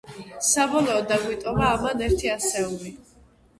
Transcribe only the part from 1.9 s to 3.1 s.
ერთი ასეული.